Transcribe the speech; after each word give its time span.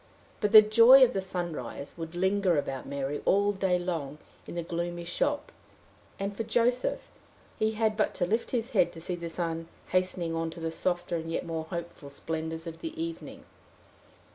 But 0.39 0.51
the 0.51 0.63
joy 0.63 1.03
of 1.03 1.13
the 1.13 1.21
sunrise 1.21 1.95
would 1.95 2.15
linger 2.15 2.57
about 2.57 2.87
Mary 2.87 3.21
all 3.23 3.51
the 3.51 3.59
day 3.59 3.77
long 3.77 4.17
in 4.47 4.55
the 4.55 4.63
gloomy 4.63 5.05
shop; 5.05 5.51
and 6.17 6.35
for 6.35 6.41
Joseph, 6.41 7.11
he 7.59 7.73
had 7.73 7.95
but 7.95 8.15
to 8.15 8.25
lift 8.25 8.49
his 8.49 8.71
head 8.71 8.91
to 8.93 8.99
see 8.99 9.13
the 9.13 9.29
sun 9.29 9.67
hastening 9.89 10.33
on 10.35 10.49
to 10.49 10.59
the 10.59 10.71
softer 10.71 11.17
and 11.17 11.31
yet 11.31 11.45
more 11.45 11.65
hopeful 11.65 12.09
splendors 12.09 12.65
of 12.65 12.79
the 12.81 12.99
evening. 12.99 13.45